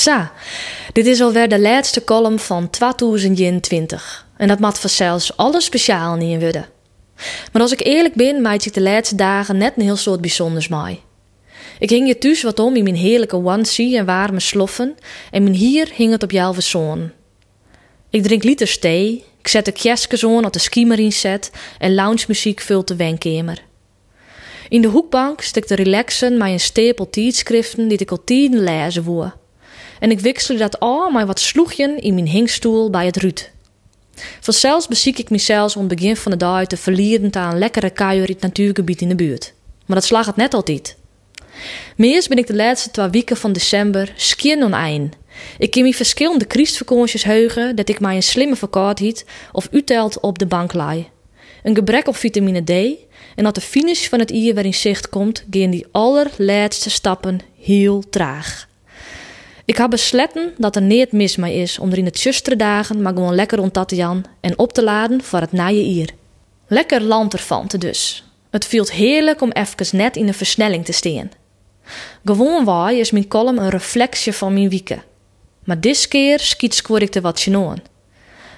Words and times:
Sa, 0.00 0.32
dit 0.92 1.06
is 1.06 1.20
alweer 1.20 1.48
de 1.48 1.60
laatste 1.60 2.04
column 2.04 2.38
van 2.38 2.70
2020. 2.70 4.26
En 4.36 4.48
dat 4.48 4.58
mat 4.58 4.78
vanzelfs 4.78 5.36
alles 5.36 5.64
speciaal 5.64 6.16
niet 6.16 6.40
worden. 6.40 6.66
Maar 7.52 7.62
als 7.62 7.72
ik 7.72 7.86
eerlijk 7.86 8.14
ben, 8.14 8.42
maak 8.42 8.62
ik 8.62 8.74
de 8.74 8.80
laatste 8.80 9.14
dagen 9.14 9.56
net 9.56 9.72
een 9.76 9.82
heel 9.82 9.96
soort 9.96 10.20
bijzonders 10.20 10.68
mee. 10.68 11.00
Ik 11.78 11.90
hing 11.90 12.06
je 12.06 12.18
thuis 12.18 12.42
wat 12.42 12.58
om 12.58 12.76
in 12.76 12.82
mijn 12.82 12.96
heerlijke 12.96 13.36
onesie 13.36 13.96
en 13.98 14.04
warme 14.04 14.40
sloffen. 14.40 14.96
En 15.30 15.42
mijn 15.42 15.54
hier 15.54 15.88
hing 15.94 16.12
het 16.12 16.22
op 16.22 16.30
jouw 16.30 16.54
zoon. 16.58 17.10
Ik 18.10 18.22
drink 18.22 18.42
liters 18.42 18.78
thee, 18.78 19.24
ik 19.40 19.48
zet 19.48 19.64
de 19.64 19.72
kjeskes 19.72 20.24
aan 20.24 20.44
op 20.44 20.52
de 20.52 20.58
skimarine 20.58 21.10
set 21.10 21.50
en 21.78 21.94
lounge-muziek 21.94 22.60
vult 22.60 22.88
de 22.88 22.96
wenkamer. 22.96 23.62
In 24.68 24.82
de 24.82 24.88
hoekbank 24.88 25.40
stik 25.40 25.64
te 25.64 25.74
relaxen 25.74 26.38
met 26.38 26.48
een 26.48 26.60
stapel 26.60 27.10
tijdschriften 27.10 27.88
die 27.88 27.98
ik 27.98 28.10
al 28.10 28.24
tien 28.24 28.62
lezen 28.62 29.02
woe. 29.02 29.32
En 30.00 30.10
ik 30.10 30.20
wissel 30.20 30.56
dat 30.56 30.80
al 30.80 31.10
met 31.10 31.26
wat 31.26 31.40
sloegjen 31.40 31.98
in 31.98 32.14
mijn 32.14 32.26
hingstoel 32.26 32.90
bij 32.90 33.06
het 33.06 33.16
ruut. 33.16 33.50
Vanzelfs 34.40 34.88
beziek 34.88 35.18
ik 35.18 35.30
mezelf 35.30 35.76
om 35.76 35.88
het 35.88 35.94
begin 35.94 36.16
van 36.16 36.32
de 36.32 36.38
dag 36.38 36.66
te 36.66 36.76
verlieren 36.76 37.34
aan 37.34 37.52
een 37.52 37.58
lekkere 37.58 37.90
kuier 37.90 38.24
in 38.24 38.32
het 38.32 38.40
natuurgebied 38.40 39.00
in 39.00 39.08
de 39.08 39.14
buurt. 39.14 39.52
Maar 39.86 39.96
dat 39.96 40.06
slag 40.06 40.26
het 40.26 40.36
net 40.36 40.54
altijd. 40.54 40.96
Meest 41.96 42.28
ben 42.28 42.38
ik 42.38 42.46
de 42.46 42.54
laatste 42.54 42.90
twee 42.90 43.08
weken 43.08 43.36
van 43.36 43.52
december 43.52 44.12
skien 44.16 44.62
on 44.62 44.72
ein. 44.72 45.12
Ik 45.58 45.70
kan 45.70 45.82
me 45.82 45.94
verschillende 45.94 46.44
kriestvakanties 46.44 47.24
heugen 47.24 47.76
dat 47.76 47.88
ik 47.88 48.00
mij 48.00 48.16
een 48.16 48.22
slimme 48.22 48.56
verkoudheid 48.56 49.24
of 49.52 49.68
utelt 49.70 50.20
op 50.20 50.38
de 50.38 50.46
bank 50.46 50.72
laai. 50.72 51.08
Een 51.62 51.74
gebrek 51.74 52.08
op 52.08 52.16
vitamine 52.16 52.64
D 52.64 52.70
en 53.36 53.44
dat 53.44 53.54
de 53.54 53.60
finish 53.60 54.08
van 54.08 54.18
het 54.18 54.30
jaar 54.30 54.54
weer 54.54 54.64
in 54.64 54.74
zicht 54.74 55.08
komt, 55.08 55.44
gaan 55.50 55.70
die 55.70 55.86
allerlaatste 55.90 56.90
stappen 56.90 57.40
heel 57.60 58.02
traag. 58.10 58.68
Ik 59.70 59.76
heb 59.76 59.90
besletten 59.90 60.54
dat 60.56 60.76
er 60.76 60.82
niet 60.82 61.12
mis 61.12 61.36
mee 61.36 61.54
is 61.54 61.78
om 61.78 61.90
er 61.90 61.98
in 61.98 62.04
de 62.04 62.10
tjustere 62.10 62.56
dagen 62.56 63.02
maar 63.02 63.12
gewoon 63.12 63.34
lekker 63.34 63.58
rond 63.58 63.88
te 63.88 63.96
jan 63.96 64.24
en 64.40 64.58
op 64.58 64.72
te 64.72 64.82
laden 64.82 65.22
voor 65.22 65.40
het 65.40 65.52
naaie 65.52 65.82
ier. 65.82 66.10
Lekker 66.66 67.02
lanterfanten 67.02 67.80
dus. 67.80 68.24
Het 68.50 68.64
viel 68.64 68.86
heerlijk 68.86 69.40
om 69.40 69.50
even 69.50 69.96
net 69.96 70.16
in 70.16 70.28
een 70.28 70.34
versnelling 70.34 70.84
te 70.84 70.92
staan. 70.92 71.30
Gewoon 72.24 72.64
waai 72.64 72.98
is 72.98 73.10
mijn 73.10 73.28
column 73.28 73.58
een 73.58 73.68
reflectie 73.68 74.32
van 74.32 74.52
mijn 74.52 74.68
wieken. 74.68 75.02
Maar 75.64 75.80
dit 75.80 76.08
keer 76.08 76.40
schiet 76.40 76.82
ik 76.88 77.14
er 77.14 77.22
wat 77.22 77.40
genoen. 77.40 77.82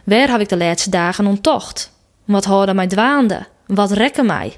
Waar 0.04 0.30
heb 0.30 0.40
ik 0.40 0.48
de 0.48 0.56
laatste 0.56 0.90
dagen 0.90 1.26
onttocht? 1.26 1.92
Wat 2.24 2.44
houden 2.44 2.74
mij 2.74 2.86
dwaande? 2.86 3.46
Wat 3.66 3.90
rekken 3.90 4.26
mij? 4.26 4.56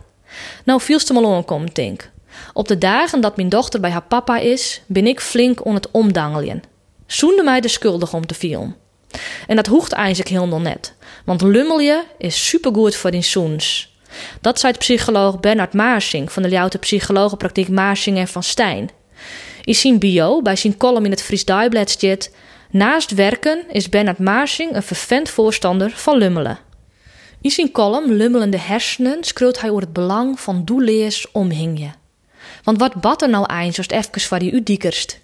Nou, 0.64 0.80
vielste 0.80 1.12
mal 1.12 1.34
aankomt, 1.34 1.74
denk. 1.74 2.12
Op 2.52 2.68
de 2.68 2.78
dagen 2.78 3.20
dat 3.20 3.36
mijn 3.36 3.48
dochter 3.48 3.80
bij 3.80 3.90
haar 3.90 4.02
papa 4.02 4.38
is, 4.38 4.82
ben 4.86 5.06
ik 5.06 5.20
flink 5.20 5.64
on 5.64 5.74
het 5.74 5.90
omdangeljen. 5.90 6.62
Zoende 7.06 7.42
mij 7.42 7.60
de 7.60 7.68
schuldig 7.68 8.14
om 8.14 8.26
te 8.26 8.34
film. 8.34 8.76
En 9.46 9.56
dat 9.56 9.66
hoeft 9.66 9.92
eigenlijk 9.92 10.30
helemaal 10.30 10.60
net, 10.60 10.94
want 11.24 11.42
lummelje 11.42 12.04
is 12.18 12.48
supergoed 12.48 12.96
voor 12.96 13.10
in 13.10 13.24
zoens. 13.24 13.96
Dat 14.40 14.60
zei 14.60 14.72
psycholoog 14.72 15.40
Bernard 15.40 15.72
Maarsing 15.72 16.32
van 16.32 16.42
de 16.42 16.48
Ljouwte 16.48 16.78
Psychologenpraktijk 16.78 17.68
Maarsing 17.68 18.18
en 18.18 18.28
Van 18.28 18.42
Stijn. 18.42 18.90
In 19.62 19.74
zijn 19.74 19.98
bio, 19.98 20.42
bij 20.42 20.56
zijn 20.56 20.76
column 20.76 21.04
in 21.04 21.10
het 21.10 21.22
Fries 21.22 21.44
Dagblad 21.44 21.90
staat... 21.90 22.30
Naast 22.70 23.14
werken 23.14 23.64
is 23.68 23.88
Bernard 23.88 24.18
Maarsing 24.18 24.74
een 24.74 24.82
vervent 24.82 25.28
voorstander 25.28 25.90
van 25.90 26.18
lummelen. 26.18 26.58
In 27.40 27.50
zijn 27.50 27.70
column 27.70 28.12
Lummelende 28.12 28.58
hersenen 28.58 29.24
schreeuwt 29.24 29.60
hij 29.60 29.70
over 29.70 29.82
het 29.82 29.92
belang 29.92 30.40
van 30.40 30.64
doeleers 30.64 31.30
omhingje. 31.32 31.90
Want 32.62 32.78
wat 32.78 33.00
bad 33.00 33.22
er 33.22 33.28
nou 33.28 33.54
eens 33.54 33.76
als 33.76 33.86
het 33.86 33.96
even 33.96 34.20
voor 34.20 34.38
die 34.38 34.52
u 34.52 34.62
diekerst? 34.62 35.18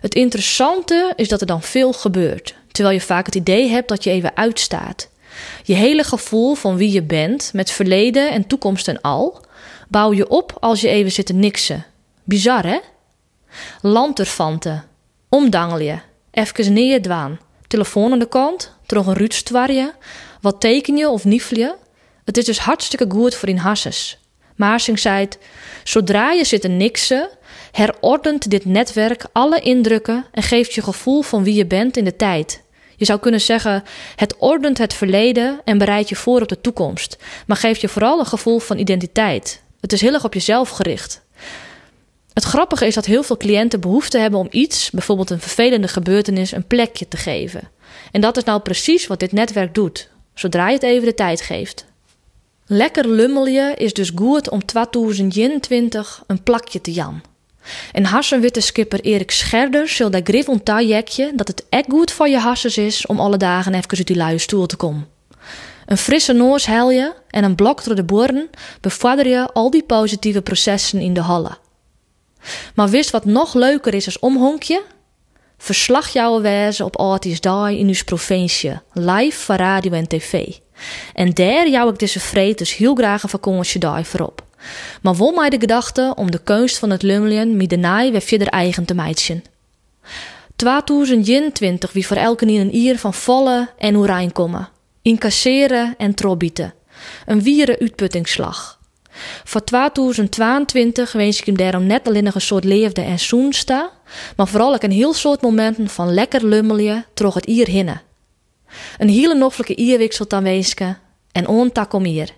Het 0.00 0.14
interessante 0.14 1.12
is 1.16 1.28
dat 1.28 1.40
er 1.40 1.46
dan 1.46 1.62
veel 1.62 1.92
gebeurt, 1.92 2.54
terwijl 2.72 2.94
je 2.94 3.00
vaak 3.00 3.26
het 3.26 3.34
idee 3.34 3.68
hebt 3.68 3.88
dat 3.88 4.04
je 4.04 4.10
even 4.10 4.36
uitstaat. 4.36 5.08
Je 5.64 5.74
hele 5.74 6.04
gevoel 6.04 6.54
van 6.54 6.76
wie 6.76 6.92
je 6.92 7.02
bent, 7.02 7.50
met 7.52 7.70
verleden 7.70 8.30
en 8.30 8.46
toekomst 8.46 8.88
en 8.88 9.00
al, 9.00 9.44
bouw 9.88 10.12
je 10.12 10.28
op 10.28 10.56
als 10.60 10.80
je 10.80 10.88
even 10.88 11.12
zit 11.12 11.26
te 11.26 11.32
niksen. 11.32 11.84
Bizar, 12.24 12.66
hè? 12.66 12.78
Lanterfanten, 13.80 14.84
omdangel 15.28 15.78
je, 15.78 15.98
even 16.30 16.72
neerdwaan, 16.72 17.38
telefoon 17.66 18.12
aan 18.12 18.18
de 18.18 18.28
kant, 18.28 18.74
terug 18.86 19.06
een 19.06 19.14
ruutstwarje, 19.14 19.94
wat 20.40 20.60
teken 20.60 20.96
je 20.96 21.08
of 21.08 21.24
niefel 21.24 21.58
je? 21.58 21.74
Het 22.24 22.36
is 22.36 22.44
dus 22.44 22.58
hartstikke 22.58 23.06
goed 23.08 23.34
voor 23.34 23.48
in 23.48 23.56
hasses. 23.56 24.18
Maarsing 24.62 24.98
zei: 24.98 25.28
Zodra 25.84 26.32
je 26.32 26.44
zit 26.44 26.60
te 26.60 26.68
niksen, 26.68 27.28
herordent 27.72 28.50
dit 28.50 28.64
netwerk 28.64 29.24
alle 29.32 29.60
indrukken 29.60 30.24
en 30.32 30.42
geeft 30.42 30.74
je 30.74 30.82
gevoel 30.82 31.22
van 31.22 31.44
wie 31.44 31.54
je 31.54 31.66
bent 31.66 31.96
in 31.96 32.04
de 32.04 32.16
tijd. 32.16 32.62
Je 32.96 33.04
zou 33.04 33.20
kunnen 33.20 33.40
zeggen: 33.40 33.82
het 34.16 34.36
ordent 34.38 34.78
het 34.78 34.94
verleden 34.94 35.60
en 35.64 35.78
bereidt 35.78 36.08
je 36.08 36.16
voor 36.16 36.40
op 36.40 36.48
de 36.48 36.60
toekomst, 36.60 37.16
maar 37.46 37.56
geeft 37.56 37.80
je 37.80 37.88
vooral 37.88 38.18
een 38.18 38.26
gevoel 38.26 38.58
van 38.58 38.78
identiteit. 38.78 39.62
Het 39.80 39.92
is 39.92 40.00
heel 40.00 40.12
erg 40.12 40.24
op 40.24 40.34
jezelf 40.34 40.68
gericht. 40.68 41.22
Het 42.32 42.44
grappige 42.44 42.86
is 42.86 42.94
dat 42.94 43.06
heel 43.06 43.22
veel 43.22 43.36
cliënten 43.36 43.80
behoefte 43.80 44.18
hebben 44.18 44.40
om 44.40 44.48
iets, 44.50 44.90
bijvoorbeeld 44.90 45.30
een 45.30 45.40
vervelende 45.40 45.88
gebeurtenis, 45.88 46.52
een 46.52 46.66
plekje 46.66 47.08
te 47.08 47.16
geven. 47.16 47.70
En 48.12 48.20
dat 48.20 48.36
is 48.36 48.44
nou 48.44 48.60
precies 48.60 49.06
wat 49.06 49.20
dit 49.20 49.32
netwerk 49.32 49.74
doet, 49.74 50.08
zodra 50.34 50.68
je 50.68 50.74
het 50.74 50.82
even 50.82 51.04
de 51.04 51.14
tijd 51.14 51.40
geeft. 51.40 51.90
Lekker 52.74 53.08
lummelje 53.08 53.74
is 53.76 53.92
dus 53.92 54.12
goed 54.14 54.50
om 54.50 54.64
2021 54.64 56.22
een 56.26 56.42
plakje 56.42 56.80
te 56.80 56.92
jan. 56.92 57.22
En 57.92 58.04
hassenwitte 58.04 58.60
skipper 58.60 59.00
Erik 59.00 59.30
Scherder 59.30 59.88
zal 59.88 60.10
daar 60.10 60.20
grif 60.24 60.46
dat 61.34 61.48
het 61.48 61.64
echt 61.68 61.84
goed 61.88 62.12
voor 62.12 62.28
je 62.28 62.38
hassens 62.38 62.76
is 62.76 63.06
om 63.06 63.20
alle 63.20 63.36
dagen 63.36 63.74
even 63.74 63.96
uit 63.96 64.06
die 64.06 64.16
luie 64.16 64.38
stoel 64.38 64.66
te 64.66 64.76
komen. 64.76 65.06
Een 65.86 65.96
frisse 65.96 66.32
noors 66.32 66.66
je 66.66 67.12
en 67.30 67.44
een 67.44 67.54
blok 67.54 67.84
door 67.84 67.94
de 67.94 68.04
boren 68.04 68.50
bevorder 68.80 69.28
je 69.28 69.52
al 69.52 69.70
die 69.70 69.84
positieve 69.84 70.42
processen 70.42 71.00
in 71.00 71.14
de 71.14 71.20
halle. 71.20 71.58
Maar 72.74 72.88
wist 72.88 73.10
wat 73.10 73.24
nog 73.24 73.54
leuker 73.54 73.94
is 73.94 74.06
als 74.06 74.18
omhonkje? 74.18 74.82
Verslag 75.58 76.08
jouw 76.08 76.40
wijze 76.40 76.84
op 76.84 76.96
Artis 76.96 77.40
Day 77.40 77.74
in 77.74 77.88
uw 77.88 78.04
provincie, 78.04 78.80
live 78.92 79.38
van 79.38 79.56
radio 79.56 79.92
en 79.92 80.08
tv. 80.08 80.44
En 81.14 81.30
daar 81.30 81.68
jou 81.68 81.90
ik 81.90 81.98
deze 81.98 82.20
vreed 82.20 82.58
dus 82.58 82.76
heel 82.76 82.94
graag 82.94 83.22
een 83.22 83.28
vakantie 83.28 83.80
daar 83.80 84.04
voorop. 84.04 84.44
Maar 85.02 85.14
wol 85.14 85.32
mij 85.32 85.50
de 85.50 85.60
gedachte 85.60 86.12
om 86.16 86.30
de 86.30 86.40
kunst 86.44 86.78
van 86.78 86.90
het 86.90 87.02
lummelien 87.02 87.56
met 87.56 87.70
de 87.70 87.76
naai 87.76 88.10
weer 88.10 88.20
verder 88.20 88.48
eigen 88.48 88.84
te 88.84 88.94
meidsen. 88.94 89.44
2021 90.56 91.92
wie 91.92 92.06
voor 92.06 92.16
elke 92.16 92.46
in 92.46 92.60
een 92.60 92.74
ier 92.74 92.98
van 92.98 93.14
volle 93.14 93.68
en 93.78 93.96
oerijn 93.96 94.32
komen. 94.32 94.68
Incasseren 95.02 95.94
en 95.98 96.14
trobieten. 96.14 96.74
Een 97.26 97.42
wieren 97.42 97.78
uitputtingsslag. 97.78 98.80
Voor 99.44 99.64
2022 99.64 101.12
wens 101.12 101.38
ik 101.38 101.46
hem 101.46 101.56
daarom 101.56 101.86
net 101.86 102.08
alleen 102.08 102.24
nog 102.24 102.34
een 102.34 102.40
soort 102.40 102.64
leefde 102.64 103.00
en 103.00 103.18
zoensta, 103.18 103.90
maar 104.36 104.48
vooral 104.48 104.74
ook 104.74 104.82
een 104.82 104.90
heel 104.90 105.12
soort 105.12 105.42
momenten 105.42 105.88
van 105.88 106.14
lekker 106.14 106.46
lummelje 106.46 107.04
troch 107.14 107.34
het 107.34 107.46
ier 107.46 107.66
hinnen. 107.66 108.02
Een 108.98 109.08
hele 109.08 109.34
noffelijke 109.34 109.74
ierwiksel 109.74 110.28
dan 110.28 110.42
weeske 110.42 110.96
en 111.32 111.46
ontak 111.46 111.92
om 111.92 112.04
hier. 112.04 112.30